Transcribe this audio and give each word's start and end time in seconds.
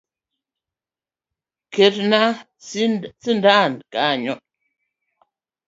Ketna 1.73 2.23
sindan 2.67 3.73
kanyo 3.93 4.35